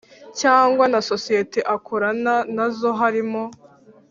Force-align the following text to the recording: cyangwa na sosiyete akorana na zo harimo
cyangwa 0.39 0.83
na 0.91 0.99
sosiyete 1.09 1.59
akorana 1.75 2.35
na 2.55 2.65
zo 2.77 2.91
harimo 2.99 3.43